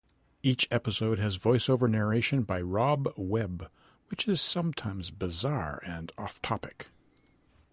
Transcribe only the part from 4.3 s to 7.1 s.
sometimes bizarre and off-topic.